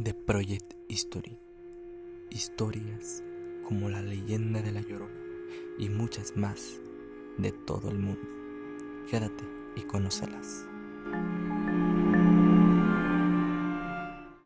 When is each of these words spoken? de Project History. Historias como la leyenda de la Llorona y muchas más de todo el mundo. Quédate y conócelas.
de 0.00 0.14
Project 0.14 0.72
History. 0.88 1.36
Historias 2.30 3.22
como 3.62 3.90
la 3.90 4.00
leyenda 4.00 4.62
de 4.62 4.72
la 4.72 4.80
Llorona 4.80 5.20
y 5.78 5.90
muchas 5.90 6.38
más 6.38 6.80
de 7.36 7.52
todo 7.52 7.90
el 7.90 7.98
mundo. 7.98 8.26
Quédate 9.10 9.44
y 9.76 9.82
conócelas. 9.82 10.66